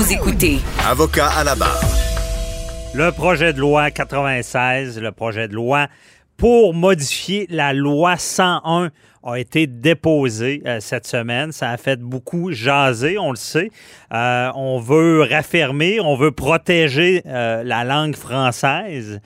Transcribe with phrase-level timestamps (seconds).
[0.00, 1.78] Vous écoutez Avocat à la barre.
[2.94, 5.88] Le projet de loi 96, le projet de loi
[6.38, 8.92] pour modifier la loi 101
[9.22, 11.52] a été déposé euh, cette semaine.
[11.52, 13.68] Ça a fait beaucoup jaser, on le sait.
[14.14, 19.20] Euh, on veut raffermer, on veut protéger euh, la langue française.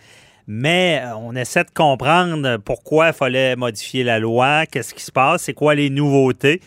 [0.48, 5.42] Mais on essaie de comprendre pourquoi il fallait modifier la loi, qu'est-ce qui se passe,
[5.42, 6.60] c'est quoi les nouveautés.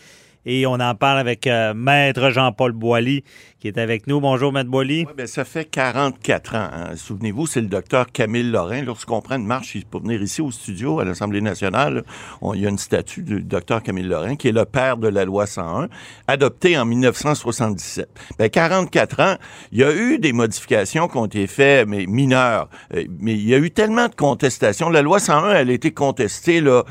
[0.50, 3.22] Et on en parle avec euh, Maître Jean-Paul Boilly,
[3.60, 4.18] qui est avec nous.
[4.18, 5.04] Bonjour, Maître Boilly.
[5.14, 6.68] Ben, ça fait 44 ans.
[6.72, 6.96] hein.
[6.96, 8.80] Souvenez-vous, c'est le docteur Camille Lorrain.
[8.80, 12.02] Lorsqu'on prend une marche pour venir ici au studio, à l'Assemblée nationale,
[12.40, 15.08] on- il y a une statue du docteur Camille Lorrain, qui est le père de
[15.08, 15.88] la loi 101,
[16.28, 18.08] adoptée en 1977.
[18.38, 19.34] Ben, 44 ans,
[19.70, 22.70] il y a eu des modifications qui ont été faites, mais mineures.
[22.94, 24.88] Euh, mais il y a eu tellement de contestations.
[24.88, 26.62] La loi 101, elle a été contestée.
[26.64, 26.82] Euh,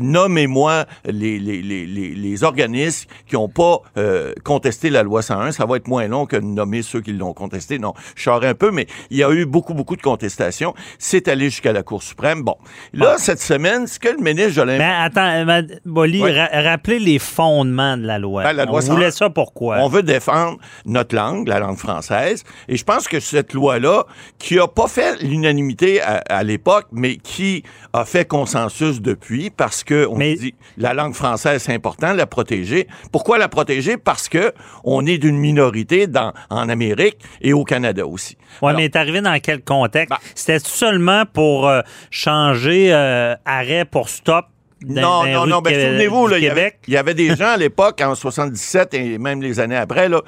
[0.00, 5.52] Nommez-moi les organismes qui n'ont pas euh, contesté la loi 101.
[5.52, 7.78] Ça va être moins long que de nommer ceux qui l'ont contesté.
[7.78, 10.74] Non, je sors un peu, mais il y a eu beaucoup, beaucoup de contestations.
[10.98, 12.42] C'est allé jusqu'à la Cour suprême.
[12.42, 12.56] Bon,
[12.92, 14.78] là, cette semaine, ce que le ministre Jolin...
[14.78, 16.32] Mais attends, euh, Ouais.
[16.32, 18.42] ra- rappelez les fondements de la loi.
[18.44, 19.26] Ben, la loi on voulait 101.
[19.26, 19.78] ça pourquoi?
[19.78, 22.44] On veut défendre notre langue, la langue française.
[22.68, 24.04] Et je pense que cette loi-là,
[24.38, 29.84] qui a pas fait l'unanimité à, à l'époque, mais qui a fait consensus depuis, parce
[29.84, 32.83] que on Mais- dit la langue française, c'est important, la protéger.
[33.12, 33.96] Pourquoi la protéger?
[33.96, 34.52] Parce que
[34.84, 38.36] on est d'une minorité dans, en Amérique et au Canada aussi.
[38.62, 40.10] Oui, mais est arrivé dans quel contexte?
[40.10, 44.46] Ben- C'était seulement pour euh, changer euh, arrêt pour stop
[44.84, 48.00] dans, Non, dans non, non, ben, souvenez-vous, il y, avait, y des gens à l'époque,
[48.02, 50.22] en 77 et même les années après, là,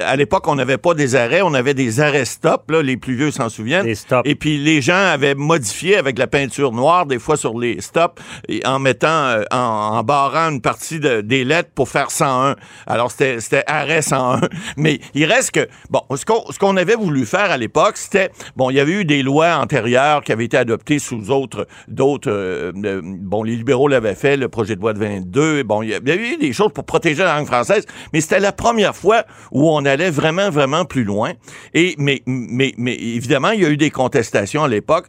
[0.00, 3.14] à l'époque, on n'avait pas des arrêts, on avait des arrêts stop, là, les plus
[3.14, 3.84] vieux s'en souviennent.
[3.84, 4.22] Des stops.
[4.28, 8.22] Et puis les gens avaient modifié avec la peinture noire, des fois sur les stops,
[8.48, 9.56] et en mettant, euh, en,
[9.98, 12.56] en barrant une partie de- des lettres pour faire 101.
[12.86, 14.40] Alors c'était c'était arrêt 101.
[14.76, 18.30] Mais il reste que, bon, ce qu'on ce qu'on avait voulu faire à l'époque, c'était,
[18.56, 22.30] bon, il y avait eu des lois antérieures qui avaient été adoptées sous autres, d'autres,
[22.30, 25.90] euh, euh, bon, les libéraux l'avaient fait, le projet de loi de 22, bon, il
[25.90, 29.24] y avait eu des choses pour protéger la langue française, mais c'était la première fois
[29.52, 31.32] où on allait vraiment, vraiment plus loin.
[31.74, 35.06] Et, mais, évidemment, il y a eu des contestations à l'époque.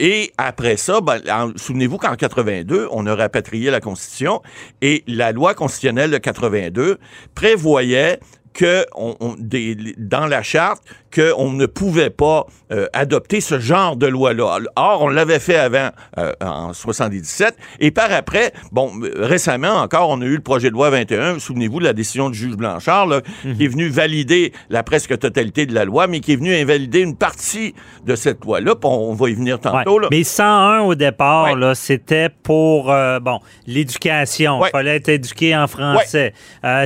[0.00, 4.42] Et après ça, ben, en- souvenez-vous qu'en 82, on a rapatrié la Constitution
[4.80, 6.98] et la loi constitutionnelle de 82
[7.36, 8.18] prévoyait
[8.54, 10.82] que on, on- des- dans la charte
[11.14, 14.58] qu'on ne pouvait pas euh, adopter ce genre de loi-là.
[14.76, 20.20] Or, on l'avait fait avant, euh, en 77, et par après, bon, récemment encore, on
[20.22, 23.20] a eu le projet de loi 21, souvenez-vous de la décision du juge Blanchard, là,
[23.42, 27.00] qui est venu valider la presque totalité de la loi, mais qui est venu invalider
[27.00, 27.74] une partie
[28.06, 29.96] de cette loi-là, on, on va y venir tantôt.
[29.96, 30.02] Ouais.
[30.02, 30.08] Là.
[30.10, 31.74] Mais 101 au départ, Ouais.
[31.74, 34.58] c'était pour euh, bon l'éducation.
[34.58, 34.70] Il Ouais.
[34.70, 36.32] fallait être éduqué en français.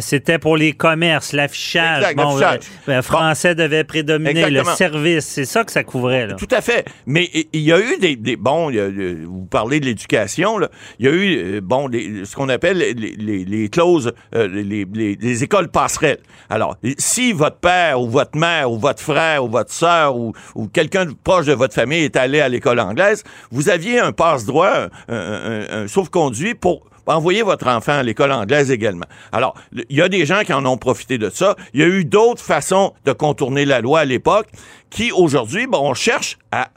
[0.01, 1.99] C'était pour les commerces, l'affichage.
[2.03, 2.71] Exact, Bon, l'affichage.
[2.87, 4.51] le français devait prédominer.
[4.51, 6.27] Le service, c'est ça que ça couvrait.
[6.29, 6.35] Là.
[6.35, 6.85] Tout à fait.
[7.07, 8.89] Mais il y a eu des, des- bon, il y a-
[9.27, 10.59] vous parlez de l'éducation.
[10.99, 14.87] Il y a eu euh, bon ce qu'on appelle les, les, les clauses, euh, les,
[14.93, 16.19] les- les écoles passerelles.
[16.51, 20.69] Alors, si votre père ou votre mère ou votre frère ou votre sœur ou, ou
[20.69, 25.15] quelqu'un proche de votre famille est allé à l'école anglaise, vous aviez un passe-droit, un,
[25.15, 25.17] un-
[25.71, 29.07] un- un sauf-conduit pour envoyer votre enfant à l'école anglaise également.
[29.33, 31.57] Alors, il y a des gens qui en ont profité de ça.
[31.75, 34.49] Il y a eu d'autres façons de contourner la loi à l'époque
[34.91, 36.69] qui, aujourd'hui, bon, on cherche à...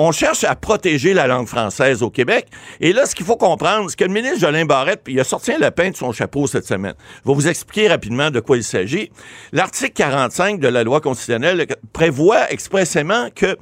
[0.00, 2.46] On cherche à protéger la langue française au Québec.
[2.78, 5.24] Et là, ce qu'il faut comprendre, c'est que le ministre Jolin Barrette, puis il a
[5.24, 6.94] sorti un lapin de son chapeau cette semaine.
[7.24, 9.10] Je vais vous expliquer rapidement de quoi il s'agit.
[9.50, 13.56] L'article 45 de la loi constitutionnelle prévoit expressément que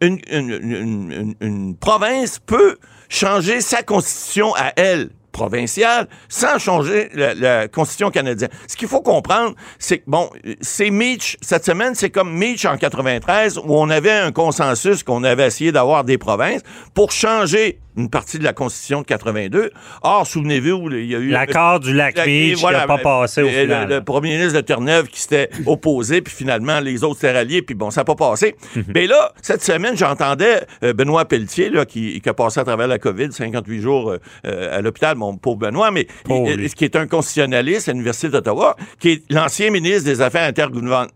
[0.00, 2.78] une- une- une- une province peut
[3.10, 8.50] changer sa constitution à elle provinciale sans changer la, la constitution canadienne.
[8.68, 12.76] Ce qu'il faut comprendre, c'est que, bon, c'est Meach, cette semaine, c'est comme Meach en
[12.76, 16.62] 93, où on avait un consensus qu'on avait essayé d'avoir des provinces
[16.94, 19.70] pour changer une partie de la constitution de 82.
[20.02, 21.28] Or, souvenez-vous, il y a eu...
[21.28, 23.88] L'accord du lac La- Beach qui n'a pas passé au le- final.
[23.88, 27.74] Le, premier ministre de Terre-Neuve qui s'était opposé, puis finalement, les autres s'étaient ralliés, puis
[27.74, 28.56] bon, ça n'a pas passé.
[28.76, 28.84] Mhm.
[28.94, 32.86] Mais là, cette semaine, j'entendais euh, Benoît Pelletier, là, qui, qui a passé à travers
[32.88, 36.96] la COVID, 58 jours euh, euh, à l'hôpital, mon pauvre Benoît, mais il- qui est
[36.96, 41.06] un constitutionnaliste à l'Université d'Ottawa, qui est l'ancien ministre des Affaires intergouvernement-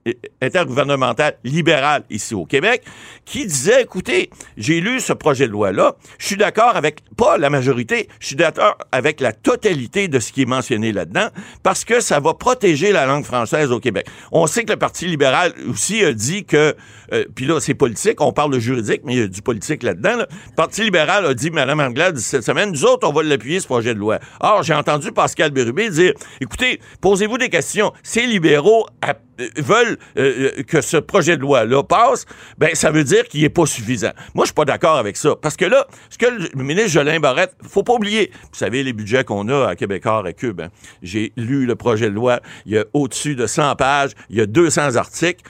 [0.42, 2.82] intergouvernementales libérales ici au Québec,
[3.24, 7.50] qui disait, écoutez, j'ai lu ce projet de loi-là, je suis d'accord avec, pas la
[7.50, 11.28] majorité, je suis d'accord avec la totalité de ce qui est mentionné là-dedans,
[11.62, 14.06] parce que ça va protéger la langue française au Québec.
[14.32, 16.74] On sait que le Parti libéral aussi a dit que,
[17.12, 19.82] euh, puis là, c'est politique, on parle de juridique, mais il y a du politique
[19.82, 20.16] là-dedans.
[20.16, 20.26] là.
[20.30, 23.66] Le Parti libéral a dit, Mme Anglade, cette semaine, nous autres, on va l'appuyer, ce
[23.66, 24.18] projet de loi.
[24.40, 27.92] Or, j'ai entendu Pascal Bérubé dire, écoutez, posez-vous des questions.
[28.02, 29.14] Ces libéraux, à-
[29.56, 32.26] veulent euh, euh, que ce projet de loi-là passe,
[32.58, 34.12] ben ça veut dire qu'il n'est pas suffisant.
[34.34, 35.34] Moi, je suis pas d'accord avec ça.
[35.40, 38.92] Parce que là, ce que le ministre Jolin Barrette, faut pas oublier, vous savez, les
[38.92, 40.68] budgets qu'on a à Québécois et Cube, hein.
[41.02, 44.40] j'ai lu le projet de loi, il y a au-dessus de 100 pages, il y
[44.40, 45.44] a 200 articles,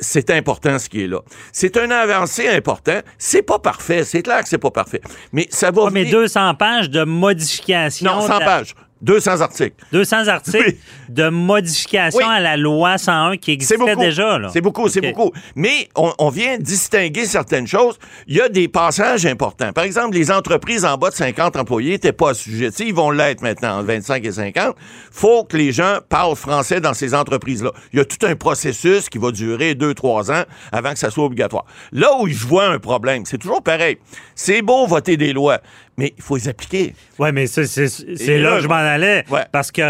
[0.00, 1.20] c'est important ce qui est là.
[1.52, 5.00] C'est un avancé important, c'est pas parfait, c'est clair que c'est pas parfait,
[5.32, 5.90] mais ça va...
[5.90, 8.10] mais 200 pages de modification...
[8.10, 8.74] Non, 100 pages.
[9.02, 9.76] 200 articles.
[9.92, 10.76] 200 articles
[11.08, 14.40] de modification à la loi 101 qui existait déjà.
[14.52, 15.32] C'est beaucoup, c'est beaucoup.
[15.54, 17.98] Mais on, vient distinguer certaines choses.
[18.26, 19.72] Il y a des passages importants.
[19.72, 22.88] Par exemple, les entreprises en bas de 50 employés n'étaient pas assujetties.
[22.88, 24.76] Ils vont l'être maintenant, entre 25 et 50.
[25.10, 27.72] faut que les gens parlent français dans ces entreprises-là.
[27.92, 31.24] Il y a tout un processus qui va durer 2-3 ans avant que ça soit
[31.24, 31.64] obligatoire.
[31.92, 33.98] Là où je vois un problème, c'est toujours pareil.
[34.34, 35.60] C'est beau voter des lois,
[35.96, 36.94] mais il faut les appliquer.
[37.18, 39.24] Oui, mais c'est là que je m'en allais.
[39.52, 39.82] Parce que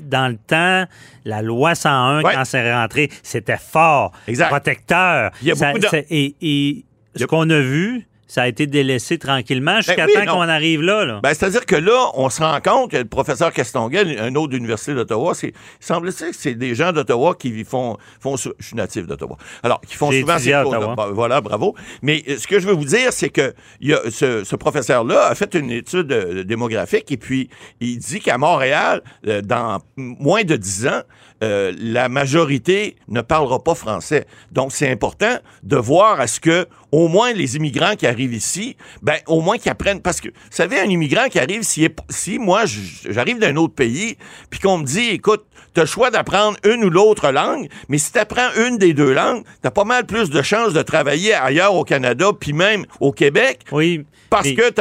[0.00, 0.84] dans le temps,
[1.24, 4.12] la loi 101, quand c'est rentré, c'était fort,
[4.48, 5.30] protecteur.
[5.42, 6.04] Il y a beaucoup de...
[6.10, 6.84] et, et
[7.16, 11.18] ce qu'on a vu, ça a été délaissé tranquillement ben jusqu'à temps qu'on arrive là.
[11.20, 14.54] Ben, C'est-à-dire que là, on se rend compte que le professeur Castonguay, un autre de
[14.54, 18.36] l'Université d'Ottawa, il semble que c'est des gens d'Ottawa qui font, font...
[18.36, 19.36] Je suis natif d'Ottawa.
[19.64, 20.94] Alors, qui font souvent ces cours.
[20.94, 21.74] Bah, voilà, bravo.
[22.02, 25.26] Mais euh, ce que je veux vous dire, c'est que y a ce, ce professeur-là
[25.26, 27.50] a fait une étude euh, démographique et puis
[27.80, 31.02] il dit qu'à Montréal, euh, dans moins de 10 ans,
[31.40, 34.26] la majorité ne parlera pas français.
[34.52, 38.76] Donc, c'est important de voir à ce que au moins les immigrants qui arrivent ici,
[39.02, 40.00] ben au moins qu'ils apprennent.
[40.00, 42.64] Parce que, vous savez, un immigrant qui arrive, si, si moi
[43.08, 44.16] j'arrive d'un autre pays,
[44.50, 45.44] puis qu'on me dit, écoute,
[45.74, 48.92] tu as le choix d'apprendre une ou l'autre langue, mais si tu apprends une des
[48.92, 52.52] deux langues, tu as pas mal plus de chances de travailler ailleurs au Canada, puis
[52.52, 53.60] même au Québec.
[53.70, 54.04] Oui.
[54.30, 54.80] Parce que tu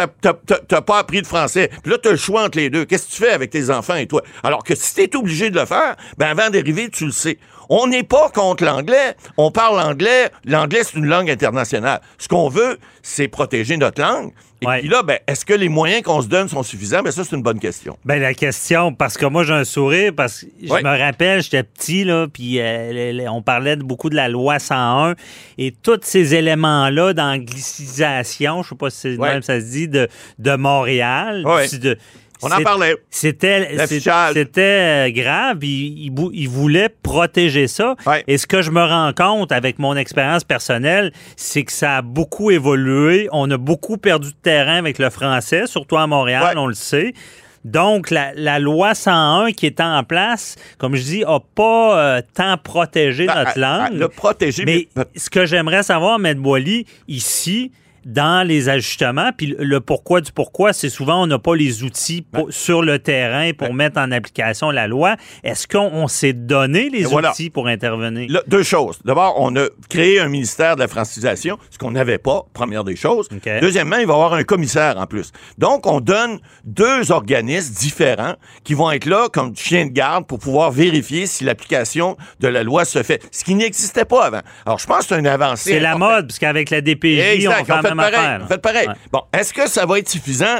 [0.71, 1.69] n'as pas appris de français.
[1.81, 2.85] Puis là, tu as le choix entre les deux.
[2.85, 4.21] Qu'est-ce que tu fais avec tes enfants et toi?
[4.43, 7.39] Alors que si tu es obligé de le faire, ben avant d'arriver, tu le sais.
[7.69, 9.15] On n'est pas contre l'anglais.
[9.37, 10.31] On parle anglais.
[10.45, 12.01] L'anglais, c'est une langue internationale.
[12.17, 14.31] Ce qu'on veut, c'est protéger notre langue.
[14.61, 17.01] Et puis là, ben, est-ce que les moyens qu'on se donne sont suffisants?
[17.01, 17.97] Ben, ça, c'est une bonne question.
[18.03, 21.63] Ben, la question, parce que moi, j'ai un sourire, parce que je me rappelle, j'étais
[21.63, 25.15] petit, là, puis euh, on parlait beaucoup de la loi 101
[25.57, 30.09] et tous ces éléments-là d'anglicisation, je sais pas si c'est même ça se dit, de,
[30.39, 31.97] de Montréal, de,
[32.41, 32.95] on en parlait.
[33.09, 35.63] C'était c'était euh, grave.
[35.63, 37.95] Il, il, voulait protéger ça.
[38.27, 42.01] Et ce que je me rends compte avec mon expérience personnelle, c'est que ça a
[42.01, 43.27] beaucoup évolué.
[43.31, 47.13] On a beaucoup perdu de terrain avec le français, surtout à Montréal, on le sait.
[47.65, 52.57] Donc, la, loi 101 qui est en place, comme je dis, n'a pas euh, tant
[52.57, 53.93] protégé ben, notre langue.
[53.93, 56.39] Le protéger, mais, ce que j'aimerais savoir, M.
[56.39, 57.71] Boily, ici,
[58.05, 59.31] dans les ajustements.
[59.35, 62.45] Puis le pourquoi du pourquoi, c'est souvent on n'a pas les outils ben.
[62.49, 63.75] sur le terrain pour ben.
[63.75, 65.15] mettre en application la loi.
[65.43, 68.41] Est-ce qu'on s'est donné les outils pour intervenir?
[68.47, 68.99] deux choses.
[69.05, 72.95] D'abord, on a créé un ministère de la francisation, ce qu'on n'avait pas, première des
[72.95, 73.27] choses.
[73.61, 75.31] Deuxièmement, il va y avoir un commissaire en plus.
[75.57, 80.39] Donc, on donne deux organismes différents qui vont être là comme chien de garde pour
[80.39, 84.41] pouvoir vérifier si l'application de la loi se fait, ce qui n'existait pas avant.
[84.65, 85.71] Alors, je pense que c'est une avancée.
[85.71, 88.39] C'est la mode, parce qu'avec la DPJ, on fait pareil.
[88.47, 88.89] Faites pareil.
[89.11, 90.59] Bon, est-ce que ça va être suffisant?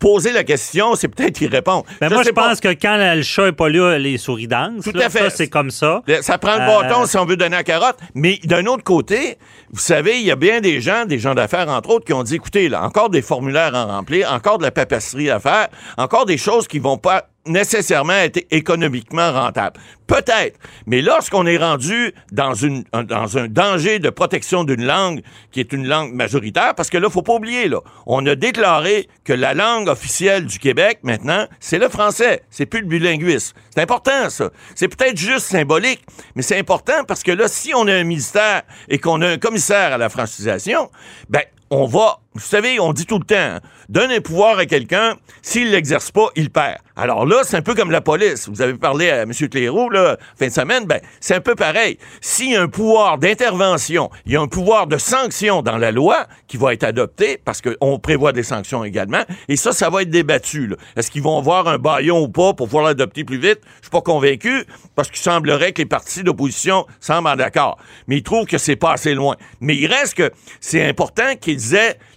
[0.00, 1.84] poser la question, c'est peut-être répondre.
[2.00, 4.82] Mais ben, moi, je pense que quand le chat n'est pas là, les souris dansent.
[4.82, 5.30] Tout à fait.
[5.30, 6.02] c'est comme ça.
[6.22, 7.98] Ça prend le bâton euh, si on veut donner la carotte.
[8.14, 9.36] Mais d'un autre côté,
[9.70, 12.22] vous savez, il y a bien des gens, des gens d'affaires, entre autres, qui ont
[12.22, 15.68] dit, écoutez, là, encore des formulaires à remplir, encore de la papasserie à faire,
[15.98, 19.80] encore des choses qui vont pas nécessairement être économiquement rentable.
[20.06, 20.58] Peut-être.
[20.86, 23.04] Mais lorsqu'on est rendu dans, une, un
[23.48, 27.34] danger de protection d'une langue qui est une langue majoritaire, parce que là, faut pas
[27.34, 32.42] oublier, là, on a déclaré que la langue officielle du Québec, maintenant, c'est le français.
[32.50, 33.56] C'est plus le bilinguisme.
[33.70, 34.50] C'est important, ça.
[34.74, 36.02] C'est peut-être juste symbolique,
[36.34, 39.38] mais c'est important parce que là, si on a un ministère et qu'on a un
[39.38, 40.90] commissaire à la francisation,
[41.28, 43.58] ben, on va, vous savez, on dit tout le temps,
[43.88, 46.78] donne un pouvoir à quelqu'un, s'il l'exerce pas, il perd.
[46.96, 48.48] Alors là, c'est un peu comme la police.
[48.48, 49.32] Vous avez parlé à M.
[49.32, 51.98] Cléroux, là, fin de semaine, ben, c'est un peu pareil.
[52.20, 55.92] S'il y a un pouvoir d'intervention, il y a un pouvoir de sanction dans la
[55.92, 60.02] loi qui va être adopté, parce qu'on prévoit des sanctions également, et ça, ça va
[60.02, 60.74] être débattu.
[60.96, 63.60] Est-ce qu'ils vont avoir un baillon ou pas pour pouvoir l'adopter plus vite?
[63.76, 67.78] Je suis pas convaincu, parce qu'il semblerait que les partis d'opposition semblent d'accord.
[68.08, 69.36] Mais ils trouvent que c'est pas assez loin.
[69.60, 71.59] Mais il reste que c'est important qu'ils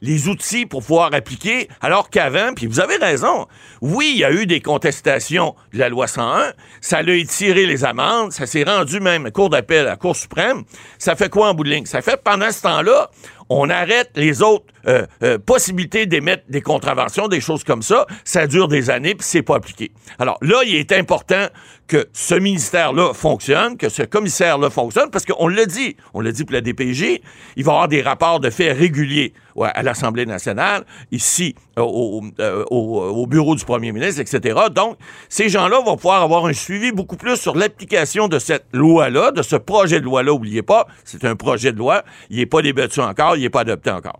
[0.01, 3.47] les outils pour pouvoir appliquer, alors qu'avant, puis vous avez raison,
[3.81, 6.53] oui, il y a eu des contestation de la loi 101.
[6.81, 8.31] Ça l'a étiré les amendes.
[8.31, 10.63] Ça s'est rendu même à Cour d'appel, à la Cour suprême.
[10.97, 11.85] Ça fait quoi en bout de ligne?
[11.85, 13.11] Ça fait pendant ce temps-là,
[13.59, 18.05] on arrête les autres euh, euh, possibilités d'émettre des contraventions, des choses comme ça.
[18.25, 19.91] Ça dure des années, puis c'est pas appliqué.
[20.19, 21.47] Alors là, il est important
[21.87, 26.43] que ce ministère-là fonctionne, que ce commissaire-là fonctionne, parce qu'on l'a dit, on l'a dit
[26.43, 27.21] pour la DPJ,
[27.55, 32.21] il va avoir des rapports de faits réguliers à l'Assemblée nationale, ici, euh, au,
[32.69, 34.59] au, bureau du premier ministre, etc.
[34.73, 34.97] Donc,
[35.29, 39.41] ces gens-là vont pouvoir avoir un suivi beaucoup plus sur l'application de cette loi-là, de
[39.41, 40.33] ce projet de loi-là.
[40.33, 43.61] Oubliez pas, c'est un projet de loi, il n'est pas débattu encore, il n'est pas
[43.61, 44.19] adopté encore.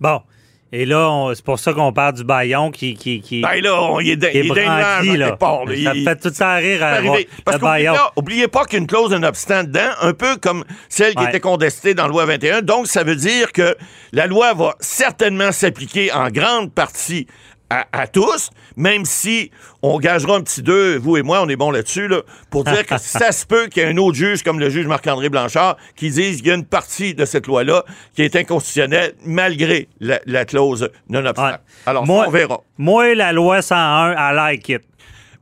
[0.00, 0.20] Bon.
[0.72, 3.98] Et là, c'est pour ça qu'on parle du baillon qui, qui, qui ben là, on,
[3.98, 5.36] il est, il est branqué, là.
[5.36, 5.74] Part, là.
[5.82, 6.98] Ça fait tout le temps rire à
[7.44, 7.94] Parce le baillon.
[8.14, 12.04] Oubliez pas qu'une clause d'un obstant dedans, un peu comme celle qui était contestée dans
[12.04, 12.62] la loi 21.
[12.62, 13.76] Donc, ça veut dire que
[14.12, 17.26] la loi va certainement s'appliquer en grande partie
[17.70, 19.50] à, tous, même si
[19.80, 22.84] on gagera un petit deux, vous et moi, on est bon là-dessus, là, pour dire
[22.84, 25.76] que ça se peut qu'il y ait un autre juge, comme le juge Marc-André Blanchard,
[25.94, 27.84] qui dise qu'il y a une partie de cette loi-là
[28.14, 31.60] qui est inconstitutionnelle malgré la, clause non obstacle.
[31.86, 32.60] Alors, moi, on verra.
[32.76, 34.82] Moi, la loi 101, I like it.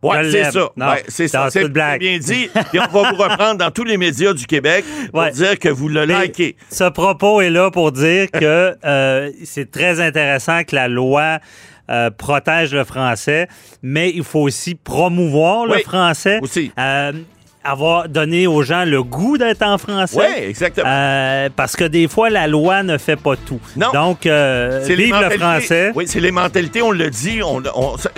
[0.03, 0.71] Oui, c'est ça.
[1.09, 1.51] c'est ça.
[1.51, 2.49] C'est bien dit.
[2.73, 5.89] Et on va vous reprendre dans tous les médias du Québec pour dire que vous
[5.89, 6.57] le likez.
[6.71, 11.41] Ce propos est là pour dire que euh, c'est très intéressant que la loi
[11.91, 13.49] euh, protège le français,
[13.83, 16.39] mais il faut aussi promouvoir le français.
[16.43, 16.71] Aussi.
[16.79, 17.13] Euh,
[17.65, 20.19] avoir donné aux gens le goût d'être en français.
[20.19, 20.87] Oui, exactement.
[20.89, 23.61] Euh, parce que des fois, la loi ne fait pas tout.
[23.77, 23.91] Non.
[23.93, 25.93] Donc, vive le français.
[25.95, 27.41] Oui, c'est les mentalités, on le dit.
[27.43, 27.63] On,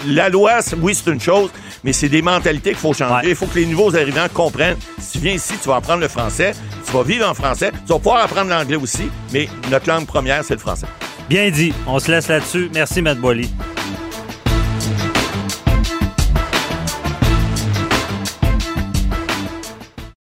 [0.07, 1.51] la loi, oui, c'est une chose,
[1.83, 3.31] mais c'est des mentalités qu'il faut changer.
[3.31, 4.77] Il faut que les nouveaux arrivants comprennent.
[4.99, 6.53] Si tu viens ici, tu vas apprendre le français,
[6.87, 10.45] tu vas vivre en français, tu vas pouvoir apprendre l'anglais aussi, mais notre langue première,
[10.45, 10.87] c'est le français.
[11.31, 11.73] Bien dit.
[11.87, 12.69] On se laisse là-dessus.
[12.75, 13.49] Merci, Matt Boily.